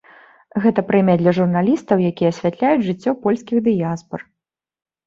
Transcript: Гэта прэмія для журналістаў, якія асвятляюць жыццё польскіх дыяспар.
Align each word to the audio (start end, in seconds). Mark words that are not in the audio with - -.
Гэта 0.63 0.83
прэмія 0.87 1.17
для 1.23 1.33
журналістаў, 1.39 2.01
якія 2.11 2.33
асвятляюць 2.35 2.85
жыццё 2.89 3.17
польскіх 3.29 3.57
дыяспар. 3.71 4.19